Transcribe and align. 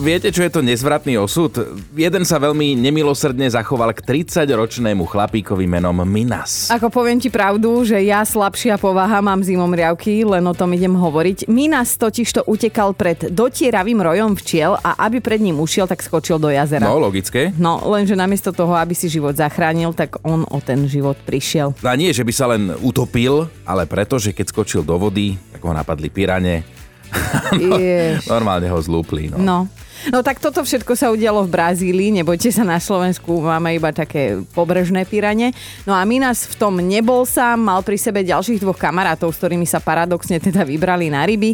Viete, 0.00 0.32
čo 0.32 0.40
je 0.40 0.48
to 0.48 0.64
nezvratný 0.64 1.20
osud? 1.20 1.52
Jeden 1.92 2.24
sa 2.24 2.40
veľmi 2.40 2.72
nemilosrdne 2.72 3.52
zachoval 3.52 3.92
k 3.92 4.24
30-ročnému 4.24 5.04
chlapíkovi 5.04 5.68
menom 5.68 5.92
Minas. 6.08 6.72
Ako 6.72 6.88
poviem 6.88 7.20
ti 7.20 7.28
pravdu, 7.28 7.84
že 7.84 8.00
ja 8.00 8.24
slabšia 8.24 8.80
povaha 8.80 9.20
mám 9.20 9.44
zimom 9.44 9.68
riavky, 9.68 10.24
len 10.24 10.40
o 10.48 10.56
tom 10.56 10.72
idem 10.72 10.96
hovoriť. 10.96 11.52
Minas 11.52 12.00
totiž 12.00 12.32
to 12.32 12.42
utekal 12.48 12.96
pred 12.96 13.28
dotieravým 13.28 14.00
rojom 14.00 14.40
včiel 14.40 14.80
a 14.80 14.96
aby 15.04 15.20
pred 15.20 15.36
ním 15.36 15.60
ušiel, 15.60 15.84
tak 15.84 16.00
skočil 16.00 16.40
do 16.40 16.48
jazera. 16.48 16.88
No, 16.88 16.96
logické. 16.96 17.52
No, 17.60 17.84
lenže 17.84 18.16
namiesto 18.16 18.56
toho, 18.56 18.72
aby 18.80 18.96
si 18.96 19.12
život 19.12 19.36
zachránil, 19.36 19.92
tak 19.92 20.16
on 20.24 20.48
o 20.48 20.64
ten 20.64 20.88
život 20.88 21.20
prišiel. 21.28 21.76
A 21.84 21.92
nie, 21.92 22.08
že 22.16 22.24
by 22.24 22.32
sa 22.32 22.48
len 22.48 22.72
utopil, 22.80 23.52
ale 23.68 23.84
preto, 23.84 24.16
že 24.16 24.32
keď 24.32 24.48
skočil 24.48 24.80
do 24.80 24.96
vody, 24.96 25.36
tak 25.52 25.60
ho 25.60 25.76
napadli 25.76 26.08
pirane. 26.08 26.64
no, 27.68 27.76
normálne 28.24 28.64
ho 28.72 28.80
zlúpli. 28.80 29.28
No. 29.28 29.36
no. 29.36 29.58
No 30.08 30.24
tak 30.24 30.40
toto 30.40 30.64
všetko 30.64 30.96
sa 30.96 31.12
udialo 31.12 31.44
v 31.44 31.52
Brazílii, 31.52 32.16
nebojte 32.16 32.48
sa, 32.48 32.64
na 32.64 32.80
Slovensku 32.80 33.44
máme 33.44 33.76
iba 33.76 33.92
také 33.92 34.40
pobrežné 34.56 35.04
pirane. 35.04 35.52
No 35.84 35.92
a 35.92 36.00
Minas 36.08 36.48
v 36.48 36.56
tom 36.56 36.80
nebol 36.80 37.28
sám, 37.28 37.60
mal 37.60 37.84
pri 37.84 38.00
sebe 38.00 38.24
ďalších 38.24 38.64
dvoch 38.64 38.80
kamarátov, 38.80 39.36
s 39.36 39.38
ktorými 39.44 39.68
sa 39.68 39.84
paradoxne 39.84 40.40
teda 40.40 40.64
vybrali 40.64 41.12
na 41.12 41.28
ryby 41.28 41.52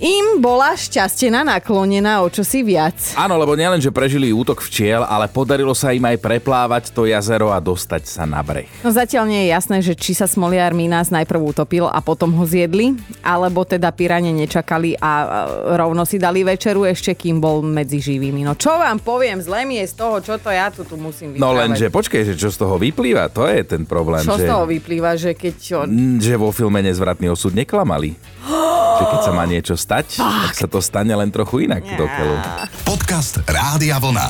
im 0.00 0.40
bola 0.40 0.72
šťastená 0.72 1.44
naklonená 1.44 2.24
o 2.24 2.32
čosi 2.32 2.64
viac. 2.64 2.96
Áno, 3.20 3.36
lebo 3.36 3.52
nielen, 3.52 3.84
že 3.84 3.92
prežili 3.92 4.32
útok 4.32 4.64
včiel, 4.64 5.04
ale 5.04 5.28
podarilo 5.28 5.76
sa 5.76 5.92
im 5.92 6.00
aj 6.08 6.16
preplávať 6.16 6.88
to 6.96 7.04
jazero 7.04 7.52
a 7.52 7.60
dostať 7.60 8.08
sa 8.08 8.24
na 8.24 8.40
breh. 8.40 8.64
No 8.80 8.88
zatiaľ 8.88 9.28
nie 9.28 9.44
je 9.44 9.48
jasné, 9.52 9.76
že 9.84 9.92
či 9.92 10.16
sa 10.16 10.24
smoliar 10.24 10.72
Minas 10.72 11.12
najprv 11.12 11.52
utopil 11.52 11.84
a 11.84 12.00
potom 12.00 12.32
ho 12.32 12.44
zjedli, 12.48 12.96
alebo 13.20 13.68
teda 13.68 13.92
pirane 13.92 14.32
nečakali 14.32 14.96
a 14.96 15.44
rovno 15.76 16.08
si 16.08 16.16
dali 16.16 16.48
večeru 16.48 16.88
ešte, 16.88 17.12
kým 17.12 17.36
bol 17.36 17.60
medzi 17.60 18.00
živými. 18.00 18.40
No 18.40 18.56
čo 18.56 18.72
vám 18.80 19.04
poviem, 19.04 19.44
zle 19.44 19.68
mi 19.68 19.84
je 19.84 19.86
z 19.92 19.94
toho, 20.00 20.16
čo 20.24 20.40
to 20.40 20.48
ja 20.48 20.72
tu, 20.72 20.80
tu 20.88 20.96
musím 20.96 21.36
vyprávať. 21.36 21.44
No 21.44 21.52
lenže 21.52 21.86
počkej, 21.92 22.24
že 22.24 22.34
čo 22.40 22.48
z 22.48 22.56
toho 22.56 22.80
vyplýva, 22.80 23.28
to 23.28 23.44
je 23.44 23.68
ten 23.68 23.84
problém. 23.84 24.24
Čo 24.24 24.40
že... 24.40 24.48
z 24.48 24.48
toho 24.48 24.64
vyplýva, 24.64 25.20
že 25.20 25.36
keď... 25.36 25.84
Že 26.16 26.34
vo 26.40 26.48
filme 26.56 26.80
Nezvratný 26.80 27.28
osud 27.28 27.52
neklamali. 27.52 28.16
že 29.00 29.08
keď 29.08 29.20
sa 29.24 29.32
má 29.32 29.44
niečo 29.48 29.74
stať, 29.80 30.20
Fakt. 30.20 30.40
tak 30.44 30.54
sa 30.60 30.68
to 30.68 30.84
stane 30.84 31.14
len 31.16 31.32
trochu 31.32 31.64
inak 31.64 31.80
yeah. 31.80 31.96
do 31.96 32.04
keľu. 32.04 32.36
Podcast 32.84 33.40
Rádia 33.48 33.96
Vlna. 33.96 34.28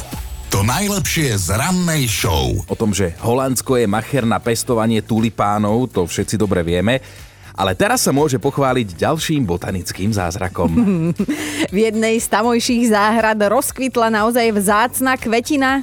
To 0.55 0.63
najlepšie 0.63 1.35
z 1.39 1.59
rannej 1.59 2.07
show. 2.07 2.55
O 2.71 2.75
tom, 2.79 2.95
že 2.95 3.15
Holandsko 3.23 3.79
je 3.79 3.87
macher 3.91 4.23
na 4.27 4.39
pestovanie 4.39 5.03
tulipánov, 5.03 5.91
to 5.91 6.07
všetci 6.07 6.39
dobre 6.39 6.63
vieme. 6.63 7.03
Ale 7.55 7.75
teraz 7.75 8.07
sa 8.07 8.15
môže 8.15 8.39
pochváliť 8.39 8.95
ďalším 8.95 9.43
botanickým 9.43 10.15
zázrakom. 10.15 10.71
v 11.75 11.77
jednej 11.77 12.19
z 12.23 12.27
tamojších 12.31 12.95
záhrad 12.95 13.43
rozkvitla 13.43 14.11
naozaj 14.11 14.55
vzácna 14.55 15.19
kvetina, 15.19 15.83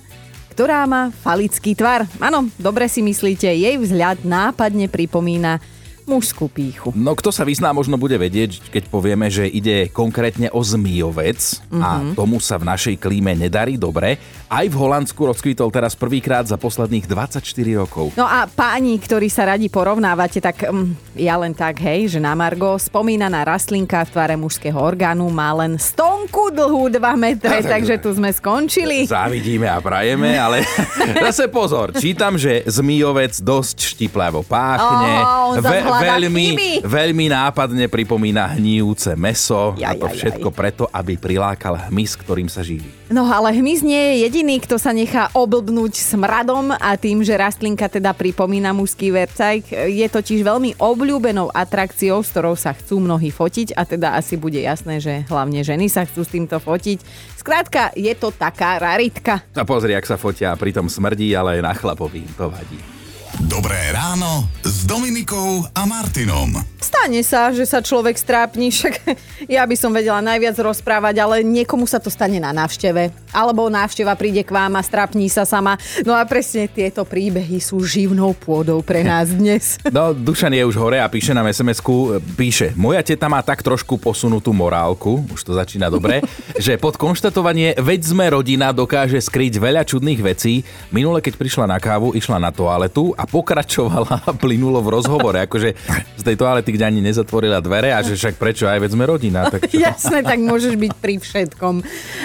ktorá 0.56 0.88
má 0.88 1.12
falický 1.12 1.76
tvar. 1.76 2.08
Áno, 2.24 2.48
dobre 2.56 2.88
si 2.88 3.04
myslíte, 3.04 3.52
jej 3.52 3.76
vzhľad 3.76 4.24
nápadne 4.24 4.88
pripomína 4.88 5.60
mužskú 6.08 6.48
píchu. 6.48 6.96
No 6.96 7.14
kto 7.14 7.36
sa 7.36 7.44
vyzná, 7.44 7.76
možno 7.76 8.00
bude 8.00 8.16
vedieť, 8.16 8.72
keď 8.72 8.88
povieme, 8.88 9.28
že 9.28 9.44
ide 9.44 9.92
konkrétne 9.92 10.48
o 10.56 10.64
zmijovec 10.64 11.38
mm-hmm. 11.38 11.84
a 11.84 11.90
mhm. 12.00 12.12
tomu 12.16 12.40
sa 12.40 12.56
v 12.56 12.66
našej 12.72 12.96
klíme 12.98 13.36
nedarí 13.36 13.76
dobre. 13.76 14.16
Aj 14.48 14.64
v 14.64 14.76
Holandsku 14.80 15.20
rozkvítol 15.28 15.68
teraz 15.70 15.92
prvýkrát 16.00 16.48
za 16.48 16.56
posledných 16.56 17.04
24 17.04 17.44
rokov. 17.76 18.16
No 18.16 18.24
a 18.24 18.48
páni, 18.48 18.96
ktorí 18.96 19.28
sa 19.28 19.44
radi 19.52 19.68
porovnávate, 19.68 20.40
tak 20.40 20.72
um, 20.72 20.96
ja 21.20 21.36
len 21.36 21.52
tak, 21.52 21.84
hej, 21.84 22.16
že 22.16 22.20
na 22.24 22.32
Margo 22.32 22.80
spomínaná 22.80 23.44
rastlinka 23.44 24.08
v 24.08 24.14
tvare 24.16 24.36
mužského 24.40 24.80
orgánu 24.80 25.28
má 25.28 25.52
len 25.60 25.76
stonku 25.76 26.56
dlhú 26.56 26.88
2 26.88 27.04
metre, 27.20 27.60
takže 27.76 28.00
tu 28.00 28.16
sme 28.16 28.32
skončili. 28.32 29.04
Závidíme 29.04 29.68
a 29.68 29.84
prajeme, 29.84 30.40
ale 30.40 30.64
zase 31.28 31.52
pozor, 31.52 31.92
čítam, 32.00 32.40
že 32.40 32.64
zmijovec 32.64 33.36
dosť 33.44 34.00
štiplavo 34.00 34.48
páchne. 34.48 35.12
Oh, 35.28 35.60
Ve- 35.60 35.97
veľmi, 36.00 36.48
veľmi 36.86 37.26
nápadne 37.32 37.86
pripomína 37.90 38.58
hníjúce 38.58 39.18
meso 39.18 39.74
jaj, 39.76 39.86
a 39.86 39.92
to 39.98 40.08
všetko 40.12 40.50
jaj. 40.52 40.58
preto, 40.58 40.84
aby 40.94 41.18
prilákal 41.18 41.90
hmyz, 41.90 42.16
ktorým 42.20 42.48
sa 42.48 42.62
živí. 42.62 42.88
No 43.08 43.24
ale 43.24 43.56
hmyz 43.56 43.88
nie 43.88 43.96
je 43.98 44.14
jediný, 44.28 44.60
kto 44.60 44.76
sa 44.76 44.92
nechá 44.92 45.32
oblbnúť 45.32 45.96
smradom 45.96 46.76
a 46.76 47.00
tým, 47.00 47.24
že 47.24 47.40
rastlinka 47.40 47.88
teda 47.88 48.12
pripomína 48.12 48.76
mužský 48.76 49.16
vercajk, 49.16 49.72
je 49.88 50.08
totiž 50.12 50.44
veľmi 50.44 50.76
obľúbenou 50.76 51.48
atrakciou, 51.56 52.20
s 52.20 52.36
ktorou 52.36 52.60
sa 52.60 52.76
chcú 52.76 53.00
mnohí 53.00 53.32
fotiť 53.32 53.80
a 53.80 53.88
teda 53.88 54.20
asi 54.20 54.36
bude 54.36 54.60
jasné, 54.60 55.00
že 55.00 55.24
hlavne 55.32 55.64
ženy 55.64 55.88
sa 55.88 56.04
chcú 56.04 56.28
s 56.28 56.34
týmto 56.36 56.60
fotiť. 56.60 57.00
Skrátka, 57.40 57.96
je 57.96 58.12
to 58.12 58.36
taká 58.36 58.76
raritka. 58.76 59.40
A 59.56 59.64
pozri, 59.64 59.96
ak 59.96 60.04
sa 60.04 60.20
fotia, 60.20 60.52
pritom 60.60 60.92
smrdí, 60.92 61.32
ale 61.32 61.60
aj 61.60 61.62
na 61.64 61.72
chlapovi 61.72 62.28
to 62.36 62.52
vadí. 62.52 62.97
Dobré 63.46 63.94
ráno 63.94 64.50
s 64.66 64.90
Dominikou 64.90 65.62
a 65.78 65.86
Martinom. 65.86 66.58
Stane 66.82 67.22
sa, 67.22 67.54
že 67.54 67.70
sa 67.70 67.86
človek 67.86 68.18
strápni, 68.18 68.70
však 68.74 69.14
ja 69.46 69.62
by 69.62 69.78
som 69.78 69.94
vedela 69.94 70.26
najviac 70.26 70.58
rozprávať, 70.58 71.22
ale 71.22 71.46
niekomu 71.46 71.86
sa 71.86 72.02
to 72.02 72.10
stane 72.10 72.42
na 72.42 72.50
návšteve. 72.50 73.14
Alebo 73.30 73.70
návšteva 73.70 74.18
príde 74.18 74.42
k 74.42 74.50
vám 74.50 74.74
a 74.74 74.82
strápni 74.82 75.30
sa 75.30 75.46
sama. 75.46 75.78
No 76.02 76.18
a 76.18 76.26
presne 76.26 76.66
tieto 76.66 77.06
príbehy 77.06 77.62
sú 77.62 77.78
živnou 77.86 78.34
pôdou 78.34 78.82
pre 78.82 79.06
nás 79.14 79.30
dnes. 79.30 79.78
No, 79.94 80.18
Dušan 80.18 80.58
je 80.58 80.66
už 80.66 80.74
hore 80.82 80.98
a 80.98 81.06
píše 81.06 81.38
nám 81.38 81.46
sms 81.54 81.86
píše, 82.34 82.74
moja 82.74 83.06
teta 83.06 83.30
má 83.30 83.46
tak 83.46 83.62
trošku 83.62 84.02
posunutú 84.02 84.50
morálku, 84.50 85.22
už 85.30 85.46
to 85.46 85.54
začína 85.54 85.94
dobre, 85.94 86.26
že 86.58 86.82
pod 86.82 86.98
konštatovanie 86.98 87.78
veď 87.78 88.02
sme 88.02 88.26
rodina 88.34 88.74
dokáže 88.74 89.22
skryť 89.22 89.62
veľa 89.62 89.86
čudných 89.86 90.26
vecí. 90.26 90.66
Minule, 90.90 91.22
keď 91.22 91.38
prišla 91.38 91.70
na 91.70 91.78
kávu, 91.78 92.18
išla 92.18 92.42
na 92.42 92.50
toaletu 92.50 93.14
a 93.14 93.27
pokračovala 93.28 94.36
plynulo 94.42 94.80
v 94.82 94.90
rozhovore. 94.96 95.38
Akože 95.44 95.76
z 96.18 96.24
tej 96.24 96.36
toalety, 96.40 96.74
kde 96.74 96.88
ani 96.88 97.02
nezatvorila 97.04 97.60
dvere 97.60 97.92
a 97.92 98.00
že 98.02 98.16
však 98.16 98.40
prečo, 98.40 98.66
aj 98.66 98.80
veď 98.82 98.92
sme 98.96 99.06
rodina. 99.06 99.48
Tak 99.52 99.68
čo? 99.70 99.78
Jasné, 99.78 100.24
tak 100.24 100.40
môžeš 100.40 100.80
byť 100.80 100.94
pri 100.98 101.16
všetkom. 101.20 101.84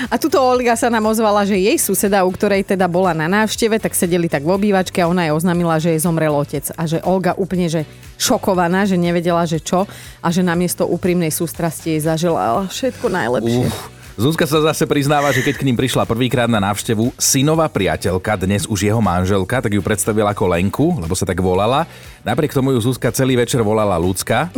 A 0.08 0.14
tuto 0.16 0.38
Olga 0.40 0.78
sa 0.78 0.88
nám 0.88 1.10
ozvala, 1.10 1.42
že 1.42 1.58
jej 1.58 1.76
suseda, 1.76 2.22
u 2.22 2.30
ktorej 2.30 2.62
teda 2.64 2.86
bola 2.86 3.12
na 3.12 3.26
návšteve, 3.26 3.82
tak 3.82 3.92
sedeli 3.98 4.30
tak 4.30 4.46
v 4.46 4.54
obývačke 4.54 5.02
a 5.02 5.10
ona 5.10 5.28
jej 5.28 5.34
oznámila, 5.34 5.82
že 5.82 5.94
jej 5.94 6.00
zomrel 6.00 6.32
otec. 6.32 6.64
A 6.78 6.86
že 6.86 7.02
Olga 7.02 7.34
úplne, 7.34 7.66
že 7.66 7.82
šokovaná, 8.16 8.86
že 8.86 8.94
nevedela, 8.94 9.42
že 9.44 9.58
čo 9.58 9.90
a 10.22 10.28
že 10.30 10.46
namiesto 10.46 10.86
úprimnej 10.86 11.34
sústrasti 11.34 11.98
jej 11.98 12.00
zažila 12.02 12.70
všetko 12.70 13.06
najlepšie. 13.10 13.66
Uf. 13.66 14.01
Zuzka 14.12 14.44
sa 14.44 14.60
zase 14.60 14.84
priznáva, 14.84 15.32
že 15.32 15.40
keď 15.40 15.54
k 15.56 15.64
ním 15.64 15.72
prišla 15.72 16.04
prvýkrát 16.04 16.44
na 16.44 16.60
návštevu 16.60 17.16
synová 17.16 17.64
priateľka, 17.72 18.44
dnes 18.44 18.68
už 18.68 18.84
jeho 18.84 19.00
manželka, 19.00 19.64
tak 19.64 19.72
ju 19.72 19.80
predstavila 19.80 20.36
ako 20.36 20.52
Lenku, 20.52 20.86
lebo 21.00 21.16
sa 21.16 21.24
tak 21.24 21.40
volala. 21.40 21.88
Napriek 22.20 22.52
tomu 22.52 22.76
ju 22.76 22.80
Zuzka 22.84 23.08
celý 23.08 23.40
večer 23.40 23.64
volala 23.64 23.96
Lucka. 23.96 24.52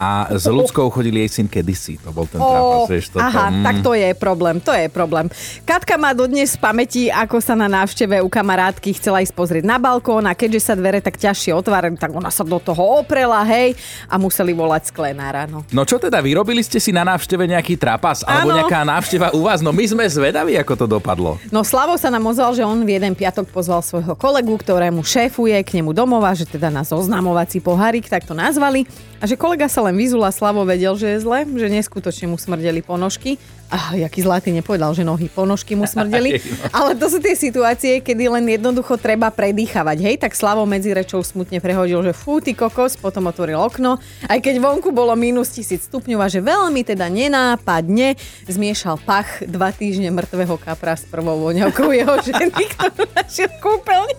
A 0.00 0.32
s 0.32 0.48
ľudskou 0.48 0.88
chodili 0.88 1.20
jej 1.28 1.44
syn 1.44 1.46
kedysi. 1.46 2.00
To 2.00 2.08
bol 2.08 2.24
ten 2.24 2.40
trápas, 2.40 2.88
vieš. 2.88 3.12
Toto. 3.12 3.20
Aha, 3.20 3.52
mm. 3.52 3.64
tak 3.68 3.76
to 3.84 3.92
je 3.92 4.08
problém, 4.16 4.56
to 4.56 4.72
je 4.72 4.88
problém. 4.88 5.28
Katka 5.68 6.00
má 6.00 6.16
dodnes 6.16 6.56
v 6.56 6.60
pamäti, 6.64 7.02
ako 7.12 7.36
sa 7.44 7.52
na 7.52 7.68
návšteve 7.68 8.24
u 8.24 8.28
kamarátky 8.32 8.96
chcela 8.96 9.20
ísť 9.20 9.36
pozrieť 9.36 9.68
na 9.68 9.76
balkón 9.76 10.24
a 10.24 10.32
keďže 10.32 10.72
sa 10.72 10.74
dvere 10.74 11.04
tak 11.04 11.20
ťažšie 11.20 11.52
otvárali, 11.52 12.00
tak 12.00 12.16
ona 12.16 12.32
sa 12.32 12.40
do 12.48 12.56
toho 12.56 13.04
oprela, 13.04 13.44
hej, 13.44 13.76
a 14.08 14.16
museli 14.16 14.56
volať 14.56 14.88
sklenára. 14.88 15.44
No. 15.44 15.68
no 15.68 15.82
čo 15.84 16.00
teda, 16.00 16.24
vyrobili 16.24 16.64
ste 16.64 16.80
si 16.80 16.96
na 16.96 17.04
návšteve 17.04 17.44
nejaký 17.44 17.76
trapas? 17.76 18.24
Alebo 18.24 18.56
ano. 18.56 18.64
nejaká 18.64 18.80
návšteva 18.88 19.36
u 19.36 19.44
vás? 19.44 19.60
No 19.60 19.68
my 19.68 19.84
sme 19.84 20.08
zvedaví, 20.08 20.56
ako 20.56 20.80
to 20.80 20.86
dopadlo. 20.88 21.36
No 21.52 21.60
Slavo 21.60 22.00
sa 22.00 22.08
nám 22.08 22.24
ozval, 22.24 22.56
že 22.56 22.64
on 22.64 22.88
v 22.88 22.96
jeden 22.96 23.12
piatok 23.12 23.52
pozval 23.52 23.84
svojho 23.84 24.16
kolegu, 24.16 24.56
ktorému 24.56 25.04
šéfuje 25.04 25.60
k 25.60 25.76
nemu 25.76 25.92
domova, 25.92 26.32
že 26.32 26.48
teda 26.48 26.72
na 26.72 26.88
zoznamovací 26.88 27.60
pohárik, 27.60 28.08
tak 28.08 28.24
to 28.24 28.32
nazvali. 28.32 28.88
A 29.20 29.28
že 29.28 29.36
kolega 29.36 29.68
sa 29.68 29.84
len 29.84 30.00
vyzula, 30.00 30.32
Slavo 30.32 30.64
vedel, 30.64 30.96
že 30.96 31.12
je 31.12 31.18
zle, 31.20 31.44
že 31.44 31.68
neskutočne 31.68 32.32
mu 32.32 32.40
smrdeli 32.40 32.80
ponožky. 32.80 33.36
A 33.68 33.92
jaký 33.92 34.24
zlatý 34.24 34.48
nepovedal, 34.50 34.96
že 34.96 35.04
nohy 35.04 35.28
ponožky 35.28 35.76
mu 35.76 35.84
smrdeli. 35.84 36.40
Ale 36.74 36.96
to 36.96 37.06
sú 37.06 37.20
tie 37.20 37.36
situácie, 37.36 38.00
kedy 38.00 38.32
len 38.32 38.48
jednoducho 38.48 38.96
treba 38.96 39.28
predýchavať. 39.28 39.96
Hej, 40.00 40.16
tak 40.24 40.32
Slavo 40.32 40.64
medzi 40.64 40.96
rečou 40.96 41.20
smutne 41.20 41.60
prehodil, 41.60 42.00
že 42.00 42.16
fú, 42.16 42.40
ty 42.40 42.56
kokos, 42.56 42.96
potom 42.96 43.28
otvoril 43.28 43.60
okno. 43.60 44.00
Aj 44.24 44.40
keď 44.40 44.56
vonku 44.56 44.88
bolo 44.88 45.12
minus 45.14 45.52
tisíc 45.52 45.84
stupňov 45.86 46.18
a 46.24 46.32
že 46.32 46.40
veľmi 46.40 46.80
teda 46.82 47.06
nenápadne 47.12 48.16
zmiešal 48.48 49.04
pach 49.04 49.44
dva 49.44 49.68
týždne 49.68 50.10
mŕtvého 50.16 50.56
kapra 50.56 50.96
s 50.96 51.04
prvou 51.04 51.44
voňavkou 51.44 51.92
jeho 51.92 52.16
ženy, 52.32 52.62
ktorú 52.74 53.04
našiel 53.12 53.52
kúpeľne. 53.60 54.16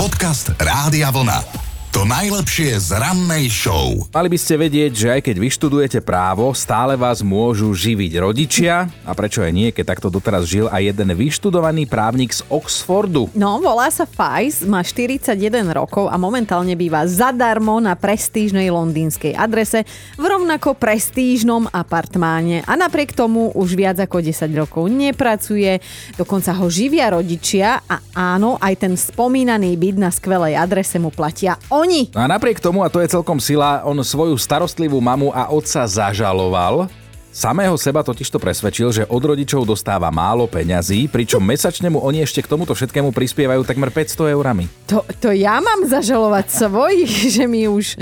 Podcast 0.00 0.50
Rádia 0.56 1.12
Vlna. 1.12 1.61
To 1.92 2.08
najlepšie 2.08 2.80
z 2.80 2.96
rannej 2.96 3.52
show. 3.52 4.08
Mali 4.16 4.32
by 4.32 4.38
ste 4.40 4.56
vedieť, 4.56 4.92
že 4.96 5.08
aj 5.12 5.20
keď 5.28 5.36
vyštudujete 5.36 6.00
právo, 6.00 6.48
stále 6.56 6.96
vás 6.96 7.20
môžu 7.20 7.68
živiť 7.68 8.16
rodičia. 8.16 8.88
A 9.04 9.12
prečo 9.12 9.44
aj 9.44 9.52
nie, 9.52 9.68
keď 9.68 9.92
takto 9.92 10.08
doteraz 10.08 10.48
žil 10.48 10.72
aj 10.72 10.88
jeden 10.88 11.12
vyštudovaný 11.12 11.84
právnik 11.84 12.32
z 12.32 12.48
Oxfordu. 12.48 13.28
No, 13.36 13.60
volá 13.60 13.92
sa 13.92 14.08
Fajs, 14.08 14.64
má 14.64 14.80
41 14.80 15.36
rokov 15.68 16.08
a 16.08 16.16
momentálne 16.16 16.72
býva 16.80 17.04
zadarmo 17.04 17.76
na 17.76 17.92
prestížnej 17.92 18.72
londýnskej 18.72 19.36
adrese 19.36 19.84
v 20.16 20.24
rovnako 20.24 20.72
prestížnom 20.72 21.68
apartmáne. 21.76 22.64
A 22.64 22.72
napriek 22.72 23.12
tomu 23.12 23.52
už 23.52 23.76
viac 23.76 24.00
ako 24.00 24.24
10 24.24 24.48
rokov 24.56 24.88
nepracuje, 24.88 25.76
dokonca 26.16 26.56
ho 26.56 26.72
živia 26.72 27.12
rodičia 27.12 27.84
a 27.84 28.00
áno, 28.16 28.56
aj 28.56 28.80
ten 28.80 28.96
spomínaný 28.96 29.76
byt 29.76 29.96
na 30.00 30.08
skvelej 30.08 30.56
adrese 30.56 30.96
mu 30.96 31.12
platia 31.12 31.60
oni. 31.82 32.14
A 32.14 32.30
napriek 32.30 32.62
tomu, 32.62 32.86
a 32.86 32.88
to 32.88 33.02
je 33.02 33.10
celkom 33.10 33.42
sila, 33.42 33.82
on 33.82 33.98
svoju 34.00 34.38
starostlivú 34.38 35.02
mamu 35.02 35.34
a 35.34 35.50
otca 35.50 35.82
zažaloval. 35.84 36.86
Samého 37.32 37.80
seba 37.80 38.04
totižto 38.04 38.36
presvedčil, 38.36 38.88
že 38.92 39.02
od 39.08 39.24
rodičov 39.24 39.64
dostáva 39.64 40.12
málo 40.12 40.44
peňazí, 40.44 41.08
pričom 41.08 41.40
mesačne 41.40 41.88
mu 41.88 42.04
oni 42.04 42.20
ešte 42.20 42.44
k 42.44 42.50
tomuto 42.52 42.76
všetkému 42.76 43.08
prispievajú 43.08 43.64
takmer 43.64 43.88
500 43.88 44.36
eurami. 44.36 44.68
To, 44.92 45.00
to 45.16 45.32
ja 45.32 45.56
mám 45.64 45.88
zažalovať 45.88 46.52
svojich, 46.52 47.12
že 47.40 47.48
mi 47.48 47.64
už 47.64 47.96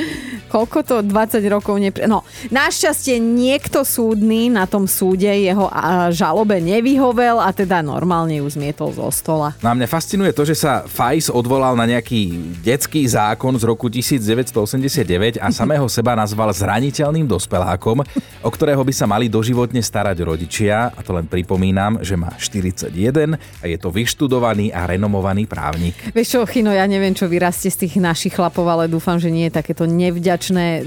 koľko 0.50 0.78
to 0.82 0.96
20 1.06 1.46
rokov 1.46 1.78
nepre... 1.78 2.10
No, 2.10 2.26
našťastie 2.50 3.22
niekto 3.22 3.86
súdny 3.86 4.50
na 4.50 4.66
tom 4.66 4.90
súde 4.90 5.30
jeho 5.30 5.70
a, 5.70 6.10
žalobe 6.10 6.58
nevyhovel 6.58 7.38
a 7.38 7.54
teda 7.54 7.86
normálne 7.86 8.42
ju 8.42 8.46
zmietol 8.50 8.90
zo 8.90 9.06
stola. 9.14 9.54
No 9.62 9.70
a 9.70 9.78
mňa 9.78 9.86
fascinuje 9.86 10.34
to, 10.34 10.42
že 10.42 10.58
sa 10.58 10.82
Fajs 10.82 11.30
odvolal 11.30 11.78
na 11.78 11.86
nejaký 11.86 12.34
detský 12.66 13.06
zákon 13.06 13.54
z 13.54 13.62
roku 13.62 13.86
1989 13.86 15.38
a 15.38 15.48
samého 15.54 15.86
seba 15.86 16.18
nazval 16.18 16.50
zraniteľným 16.50 17.30
dospelákom, 17.30 18.02
o 18.42 18.50
ktorého 18.50 18.82
by 18.82 18.90
sa 18.90 19.06
mali 19.06 19.19
doživotne 19.26 19.82
starať 19.82 20.22
rodičia. 20.22 20.94
A 20.94 21.00
to 21.02 21.12
len 21.12 21.26
pripomínam, 21.26 21.98
že 22.00 22.14
má 22.14 22.32
41 22.38 23.36
a 23.36 23.64
je 23.66 23.76
to 23.76 23.90
vyštudovaný 23.90 24.70
a 24.70 24.86
renomovaný 24.86 25.50
právnik. 25.50 25.98
Vieš 26.14 26.38
čo, 26.38 26.40
Chino, 26.46 26.70
ja 26.70 26.86
neviem, 26.86 27.12
čo 27.12 27.26
vyrastie 27.26 27.68
z 27.68 27.84
tých 27.84 28.00
našich 28.00 28.38
chlapov, 28.38 28.64
ale 28.64 28.86
dúfam, 28.86 29.18
že 29.18 29.28
nie 29.28 29.50
je 29.50 29.58
takéto 29.58 29.84
nevďačné 29.84 30.86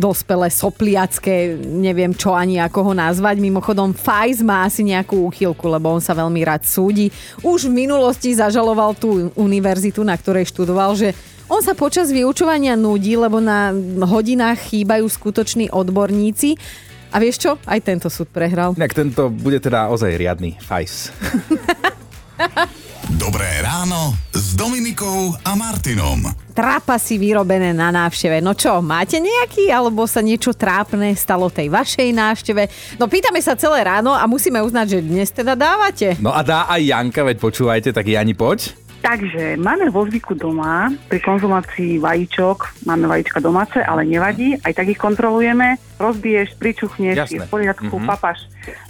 dospelé 0.00 0.48
sopliacké, 0.48 1.60
neviem 1.60 2.16
čo 2.16 2.32
ani 2.32 2.60
ako 2.60 2.90
ho 2.90 2.92
nazvať. 2.96 3.40
Mimochodom, 3.40 3.92
Fajs 3.92 4.40
má 4.40 4.64
asi 4.64 4.84
nejakú 4.84 5.28
úchylku, 5.28 5.68
lebo 5.68 5.92
on 5.92 6.00
sa 6.00 6.16
veľmi 6.16 6.40
rád 6.44 6.64
súdi. 6.64 7.12
Už 7.44 7.68
v 7.68 7.84
minulosti 7.84 8.32
zažaloval 8.32 8.96
tú 8.96 9.28
univerzitu, 9.36 10.00
na 10.00 10.16
ktorej 10.16 10.48
študoval, 10.48 10.96
že 10.96 11.12
on 11.48 11.64
sa 11.64 11.72
počas 11.72 12.12
vyučovania 12.12 12.76
nudí, 12.76 13.16
lebo 13.16 13.40
na 13.40 13.72
hodinách 14.04 14.68
chýbajú 14.68 15.08
skutoční 15.08 15.72
odborníci 15.72 16.60
a 17.08 17.16
vieš 17.16 17.36
čo? 17.40 17.50
Aj 17.64 17.80
tento 17.80 18.12
súd 18.12 18.28
prehral. 18.28 18.76
Inak 18.76 18.92
tento 18.92 19.32
bude 19.32 19.58
teda 19.58 19.88
ozaj 19.88 20.12
riadny 20.16 20.60
fajs. 20.60 21.08
Dobré 23.08 23.48
ráno 23.64 24.12
s 24.36 24.52
Dominikou 24.52 25.32
a 25.40 25.56
Martinom. 25.56 26.28
Trápasy 26.52 27.16
vyrobené 27.16 27.72
na 27.72 27.88
návšteve. 27.88 28.44
No 28.44 28.52
čo, 28.52 28.84
máte 28.84 29.16
nejaký, 29.16 29.72
alebo 29.72 30.04
sa 30.04 30.20
niečo 30.20 30.52
trápne 30.52 31.16
stalo 31.16 31.48
tej 31.48 31.72
vašej 31.72 32.12
návšteve? 32.12 32.62
No 33.00 33.08
pýtame 33.08 33.40
sa 33.40 33.56
celé 33.56 33.80
ráno 33.88 34.12
a 34.12 34.28
musíme 34.28 34.60
uznať, 34.60 34.86
že 34.98 35.06
dnes 35.08 35.32
teda 35.32 35.56
dávate. 35.56 36.20
No 36.20 36.36
a 36.36 36.44
dá 36.44 36.68
aj 36.68 36.84
Janka, 36.84 37.24
veď 37.24 37.36
počúvajte, 37.40 37.90
tak 37.96 38.04
Jani 38.04 38.36
poď. 38.36 38.76
Takže 38.98 39.56
máme 39.56 39.88
vo 39.88 40.04
zvyku 40.04 40.34
doma, 40.34 40.90
pri 41.06 41.22
konzumácii 41.22 41.96
vajíčok, 41.96 42.82
máme 42.84 43.06
vajíčka 43.06 43.38
domáce, 43.38 43.78
ale 43.78 44.02
nevadí, 44.02 44.58
aj 44.60 44.74
tak 44.74 44.90
ich 44.90 44.98
kontrolujeme, 44.98 45.78
rozbiješ, 45.96 46.58
pričuchneš, 46.58 47.16
je 47.30 47.40
v 47.40 47.48
poriadku, 47.48 47.88
Mhm. 47.88 47.94
mm-hmm. 47.94 48.10
papaš. 48.10 48.38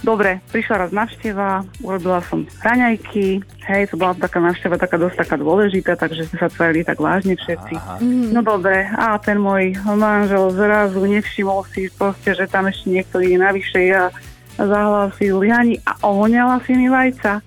Dobre, 0.03 0.43
prišla 0.51 0.75
raz 0.75 0.91
návšteva, 0.91 1.63
urobila 1.79 2.19
som 2.27 2.43
raňajky, 2.59 3.39
hej, 3.63 3.87
to 3.87 3.95
bola 3.95 4.11
taká 4.11 4.43
návšteva 4.43 4.75
taká 4.75 4.99
dosť 4.99 5.23
taká 5.23 5.35
dôležitá, 5.39 5.95
takže 5.95 6.27
sme 6.27 6.37
sa 6.37 6.49
tvarili 6.51 6.83
tak 6.83 6.99
vážne 6.99 7.39
všetci. 7.39 7.73
Aha. 7.79 7.95
No 8.03 8.43
dobre, 8.43 8.91
a 8.91 9.15
ten 9.23 9.39
môj 9.39 9.77
manžel 9.87 10.51
zrazu 10.51 10.99
nevšimol 10.99 11.63
si 11.71 11.87
proste, 11.95 12.35
že 12.35 12.49
tam 12.49 12.67
ešte 12.67 12.91
niekto 12.91 13.23
je 13.23 13.39
navyše 13.39 13.79
a 13.95 14.11
zahlásil 14.59 15.39
Jani 15.39 15.79
a 15.87 15.95
ohoňala 16.03 16.59
si 16.67 16.75
mi 16.75 16.91
vajca. 16.91 17.39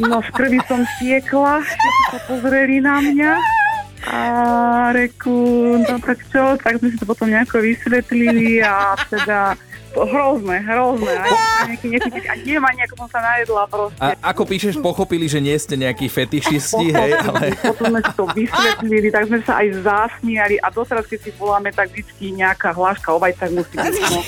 No 0.00 0.24
v 0.24 0.30
krvi 0.32 0.60
som 0.64 0.80
siekla, 0.96 1.60
všetci 1.60 2.00
sa 2.08 2.18
pozreli 2.30 2.80
na 2.80 2.96
mňa 3.02 3.32
a 4.02 4.20
reku, 4.90 5.78
no 5.78 5.94
tak 6.02 6.18
čo, 6.32 6.58
tak 6.58 6.82
sme 6.82 6.90
si 6.90 6.98
to 6.98 7.06
potom 7.06 7.30
nejako 7.30 7.62
vysvetlili 7.62 8.58
a 8.58 8.98
teda 9.06 9.54
to 9.92 10.08
hrozné, 10.08 10.64
hrozné. 10.64 11.12
Nejaký 11.68 11.86
nechytiť. 11.92 12.24
A 12.24 12.34
nie 12.40 12.56
ma 12.56 12.72
nejako 12.72 13.04
som 13.04 13.08
sa 13.12 13.20
najedla 13.20 13.68
proste. 13.68 14.00
A 14.00 14.16
ako 14.32 14.42
píšeš, 14.48 14.80
pochopili, 14.80 15.28
že 15.28 15.38
nie 15.38 15.52
ste 15.60 15.76
nejakí 15.76 16.08
fetišisti, 16.08 16.96
hej, 16.96 17.12
ale... 17.20 17.52
Potom 17.60 17.92
sme 17.92 18.00
si 18.00 18.12
to 18.16 18.24
vysvetlili, 18.32 19.08
tak 19.12 19.28
sme 19.28 19.38
sa 19.44 19.60
aj 19.60 19.68
zásmiali 19.84 20.56
a 20.64 20.72
doteraz, 20.72 21.04
keď 21.04 21.20
si 21.28 21.30
voláme, 21.36 21.70
tak 21.76 21.92
vždy 21.92 22.26
nejaká 22.40 22.72
hláška 22.72 23.12
o 23.12 23.20
vajcach 23.20 23.52
musí 23.52 23.76
byť. 23.76 23.94
No, 24.08 24.20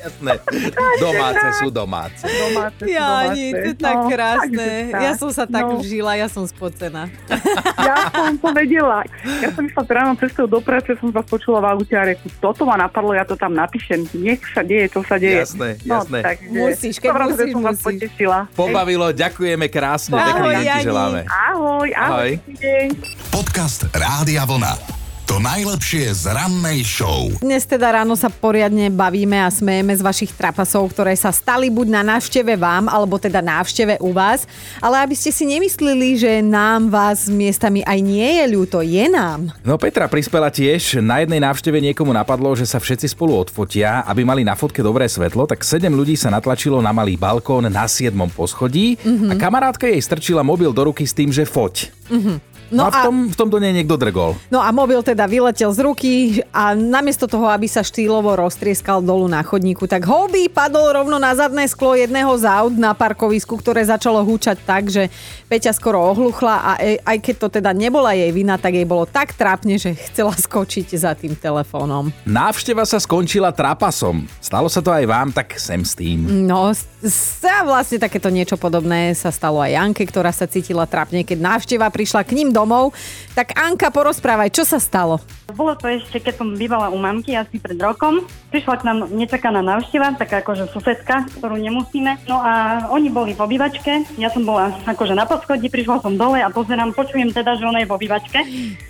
Jasné. 0.00 0.32
Domáce 1.04 1.46
sú 1.56 1.68
domáce. 1.68 2.24
domáce, 2.24 2.80
sú 2.80 2.88
Jani, 2.88 3.46
domáce. 3.46 3.52
to 3.54 3.66
je 3.66 3.76
tak 3.76 3.96
No, 3.96 4.08
krásne. 4.08 4.68
tak. 4.88 5.00
Ja 5.00 5.12
som 5.14 5.30
sa 5.30 5.44
tak 5.44 5.64
No. 5.66 5.76
vžila, 5.76 6.12
ja 6.14 6.26
som 6.26 6.44
spocená. 6.44 7.08
Ja 7.80 8.06
som 8.08 8.36
to 8.36 8.48
vedela. 8.50 9.02
Ja 9.40 9.50
som 9.50 9.62
išla 9.62 9.82
ráno 9.84 10.12
cestou 10.14 10.46
do 10.46 10.58
práce, 10.58 10.92
som 10.94 11.10
vás 11.10 11.24
počula 11.24 11.58
v 11.58 11.74
aute 11.74 11.92
a 11.92 12.04
reku, 12.04 12.28
toto 12.38 12.62
ma 12.62 12.76
napadlo, 12.76 13.10
ja 13.10 13.22
to 13.22 13.34
tam 13.34 13.52
napíšem. 13.52 14.06
Nech 14.14 14.40
sa 14.46 14.62
deje, 14.62 14.88
čo 14.88 15.00
sa 15.02 15.16
deje. 15.16 15.42
Jasné, 15.42 15.76
no, 15.80 15.98
jasné. 15.98 16.18
Takže, 16.22 16.48
Musíš, 16.50 16.94
keď 16.96 17.10
že 17.10 17.20
musíš, 17.26 17.50
som 17.50 17.62
vás 17.62 17.72
musíš. 17.72 17.86
potešila. 17.86 18.38
Pobavilo, 18.52 19.06
ďakujeme 19.10 19.66
krásne, 19.66 20.14
Ahoj, 20.14 20.28
pekný 20.28 20.48
deň 20.50 20.60
ti 20.60 20.68
Jani. 20.70 20.84
želáme. 20.84 21.20
Ahoj, 21.26 21.88
ahoj. 21.90 22.30
Ahoj. 22.38 22.82
Podcast 23.30 23.80
Rádia 23.90 24.44
Vlna. 24.44 24.99
To 25.30 25.38
najlepšie 25.38 26.10
z 26.10 26.34
rannej 26.34 26.82
show. 26.82 27.30
Dnes 27.38 27.62
teda 27.62 28.02
ráno 28.02 28.18
sa 28.18 28.26
poriadne 28.26 28.90
bavíme 28.90 29.38
a 29.38 29.46
smejeme 29.46 29.94
z 29.94 30.02
vašich 30.02 30.34
trapasov, 30.34 30.90
ktoré 30.90 31.14
sa 31.14 31.30
stali 31.30 31.70
buď 31.70 31.86
na 31.86 32.02
návšteve 32.02 32.58
vám, 32.58 32.90
alebo 32.90 33.14
teda 33.14 33.38
návšteve 33.38 34.02
u 34.02 34.10
vás. 34.10 34.50
Ale 34.82 34.98
aby 34.98 35.14
ste 35.14 35.30
si 35.30 35.46
nemysleli, 35.46 36.18
že 36.18 36.42
nám 36.42 36.90
vás 36.90 37.30
miestami 37.30 37.86
aj 37.86 37.98
nie 38.02 38.42
je 38.42 38.44
ľúto, 38.50 38.82
je 38.82 39.06
nám. 39.06 39.54
No 39.62 39.78
Petra 39.78 40.10
prispela 40.10 40.50
tiež. 40.50 40.98
Na 40.98 41.22
jednej 41.22 41.38
návšteve 41.38 41.78
niekomu 41.78 42.10
napadlo, 42.10 42.50
že 42.58 42.66
sa 42.66 42.82
všetci 42.82 43.14
spolu 43.14 43.38
odfotia, 43.38 44.02
aby 44.10 44.26
mali 44.26 44.42
na 44.42 44.58
fotke 44.58 44.82
dobré 44.82 45.06
svetlo, 45.06 45.46
tak 45.46 45.62
sedem 45.62 45.94
ľudí 45.94 46.18
sa 46.18 46.34
natlačilo 46.34 46.82
na 46.82 46.90
malý 46.90 47.14
balkón 47.14 47.70
na 47.70 47.86
7. 47.86 48.10
poschodí 48.34 48.98
a 49.30 49.38
kamarátka 49.38 49.86
jej 49.86 50.02
strčila 50.02 50.42
mobil 50.42 50.74
do 50.74 50.90
ruky 50.90 51.06
s 51.06 51.14
tým, 51.14 51.30
že 51.30 51.46
foť. 51.46 52.02
No, 52.10 52.49
No 52.70 52.86
a 52.86 52.90
v 52.90 52.98
tom, 53.02 53.16
v 53.26 53.36
tom 53.36 53.48
do 53.48 53.58
nej 53.58 53.70
niekto 53.70 53.94
drgol. 53.94 54.38
No 54.46 54.58
a 54.58 54.70
mobil 54.70 55.02
teda 55.02 55.26
vyletel 55.26 55.68
z 55.68 55.80
ruky 55.80 56.12
a 56.48 56.70
namiesto 56.72 57.26
toho, 57.26 57.46
aby 57.46 57.66
sa 57.66 57.82
štýlovo 57.82 58.30
roztrieskal 58.32 59.02
dolu 59.02 59.26
na 59.26 59.42
chodníku, 59.42 59.84
tak 59.84 60.06
hobby 60.06 60.46
padol 60.46 60.86
rovno 60.88 61.18
na 61.18 61.34
zadné 61.34 61.66
sklo 61.66 61.92
jedného 61.92 62.30
z 62.32 62.46
aut 62.46 62.72
na 62.72 62.94
parkovisku, 62.94 63.54
ktoré 63.54 63.82
začalo 63.82 64.22
húčať 64.22 64.56
tak, 64.62 64.86
že 64.86 65.10
Peťa 65.46 65.74
skoro 65.74 65.98
ohluchla 66.06 66.54
a 66.56 66.72
e- 66.78 67.02
aj 67.02 67.18
keď 67.18 67.34
to 67.36 67.48
teda 67.50 67.74
nebola 67.74 68.14
jej 68.14 68.30
vina, 68.30 68.54
tak 68.54 68.70
jej 68.72 68.86
bolo 68.86 69.02
tak 69.02 69.34
trápne, 69.34 69.74
že 69.74 69.98
chcela 70.06 70.30
skočiť 70.30 70.94
za 70.94 71.10
tým 71.12 71.34
telefónom. 71.34 72.14
Návšteva 72.22 72.86
sa 72.86 73.02
skončila 73.02 73.50
trapasom. 73.50 74.30
Stalo 74.38 74.70
sa 74.70 74.78
to 74.78 74.94
aj 74.94 75.04
vám, 75.04 75.28
tak 75.34 75.58
sem 75.58 75.82
s 75.82 75.98
tým. 75.98 76.46
No, 76.46 76.70
s- 76.70 76.86
s- 77.02 77.42
a 77.42 77.66
vlastne 77.66 77.98
takéto 77.98 78.30
niečo 78.30 78.54
podobné 78.54 79.10
sa 79.12 79.34
stalo 79.34 79.58
aj 79.58 79.74
Anke, 79.74 80.06
ktorá 80.06 80.30
sa 80.30 80.46
cítila 80.46 80.86
trápne, 80.86 81.26
keď 81.26 81.42
návšteva 81.42 81.90
prišla 81.90 82.22
k 82.22 82.38
ním 82.38 82.54
domov. 82.60 82.92
Tak 83.32 83.56
Anka, 83.56 83.88
porozprávaj, 83.88 84.52
čo 84.52 84.68
sa 84.68 84.76
stalo? 84.76 85.16
Bolo 85.50 85.72
to 85.74 85.88
ešte, 85.88 86.20
keď 86.20 86.44
som 86.44 86.54
bývala 86.54 86.92
u 86.92 86.98
mamky 87.00 87.32
asi 87.32 87.56
pred 87.56 87.80
rokom. 87.80 88.28
Prišla 88.52 88.74
k 88.78 88.86
nám 88.86 88.98
nečakaná 89.08 89.64
návšteva, 89.64 90.14
taká 90.20 90.44
akože 90.44 90.68
susedka, 90.70 91.24
ktorú 91.40 91.56
nemusíme. 91.56 92.20
No 92.28 92.38
a 92.38 92.84
oni 92.92 93.08
boli 93.08 93.32
v 93.32 93.40
obývačke, 93.40 94.04
ja 94.20 94.28
som 94.28 94.44
bola 94.44 94.76
akože 94.84 95.16
na 95.16 95.24
poschodí, 95.24 95.72
prišla 95.72 96.04
som 96.04 96.14
dole 96.20 96.44
a 96.44 96.52
pozerám, 96.52 96.92
počujem 96.92 97.32
teda, 97.32 97.56
že 97.56 97.64
ona 97.66 97.80
je 97.82 97.88
v 97.88 97.96
obývačke. 97.96 98.38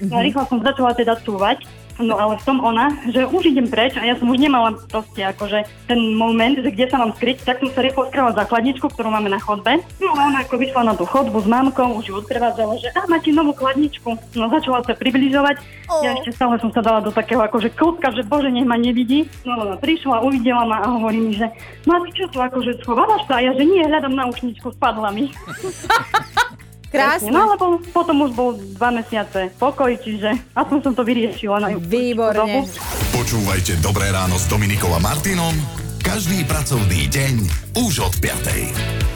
No 0.04 0.18
a 0.18 0.24
rýchlo 0.24 0.44
som 0.50 0.58
začala 0.60 0.92
teda 0.92 1.16
cúvať. 1.22 1.64
No 2.00 2.16
ale 2.16 2.40
v 2.40 2.44
tom 2.48 2.58
ona, 2.64 2.96
že 3.12 3.28
už 3.28 3.52
idem 3.52 3.68
preč 3.68 3.92
a 4.00 4.02
ja 4.08 4.16
som 4.16 4.26
už 4.32 4.40
nemala 4.40 4.72
proste 4.88 5.20
akože 5.20 5.68
ten 5.84 6.00
moment, 6.16 6.56
že 6.56 6.72
kde 6.72 6.88
sa 6.88 6.96
mám 6.96 7.12
skryť, 7.12 7.44
tak 7.44 7.60
som 7.60 7.68
sa 7.76 7.84
rýchlo 7.84 8.08
skryla 8.08 8.32
za 8.32 8.48
chladničku, 8.48 8.88
ktorú 8.88 9.12
máme 9.12 9.28
na 9.28 9.36
chodbe. 9.36 9.84
No 10.00 10.16
a 10.16 10.32
ona 10.32 10.40
ako 10.40 10.56
vyšla 10.56 10.82
na 10.88 10.94
tú 10.96 11.04
chodbu 11.04 11.44
s 11.44 11.48
mamkou, 11.48 12.00
už 12.00 12.08
ju 12.08 12.14
odprevádzala, 12.24 12.80
že 12.80 12.88
a 12.96 13.04
máte 13.04 13.28
novú 13.30 13.52
chladničku. 13.52 14.16
No 14.34 14.48
začala 14.48 14.80
sa 14.82 14.96
približovať. 14.96 15.60
Ja 16.00 16.16
ešte 16.16 16.32
stále 16.32 16.56
som 16.56 16.72
sa 16.72 16.80
dala 16.80 17.04
do 17.04 17.12
takého 17.12 17.44
akože 17.44 17.76
kľudka, 17.76 18.16
že 18.16 18.24
bože, 18.24 18.48
nech 18.48 18.64
ma 18.64 18.80
nevidí. 18.80 19.28
No 19.44 19.60
ona 19.60 19.76
prišla, 19.76 20.24
uvidela 20.24 20.64
ma 20.64 20.80
a 20.80 20.88
hovorí 20.88 21.20
mi, 21.20 21.32
že 21.36 21.52
no 21.84 22.00
a 22.00 22.02
ty 22.08 22.10
čo 22.16 22.24
tu 22.32 22.40
akože 22.40 22.80
schovávaš 22.80 23.28
sa? 23.28 23.42
A 23.42 23.44
ja, 23.44 23.52
že 23.52 23.68
nie, 23.68 23.84
hľadám 23.84 24.16
naušničku, 24.16 24.72
spadla 24.72 25.12
mi. 25.12 25.28
Krásne. 26.90 27.30
No 27.30 27.46
ale 27.46 27.54
po, 27.54 27.78
potom 27.94 28.26
už 28.26 28.30
bol 28.34 28.50
dva 28.74 28.90
mesiace 28.90 29.54
pokoj, 29.54 29.94
čiže 29.94 30.34
aspoň 30.58 30.78
som 30.82 30.92
to 30.98 31.06
vyriešila 31.06 31.62
na 31.62 31.68
Výborne. 31.78 32.66
Počúvajte 33.14 33.78
Dobré 33.78 34.10
ráno 34.10 34.34
s 34.34 34.50
Dominikou 34.50 34.90
a 34.90 34.98
Martinom 34.98 35.54
každý 36.00 36.42
pracovný 36.48 37.06
deň 37.06 37.34
už 37.86 38.02
od 38.02 38.14
5. 38.18 39.09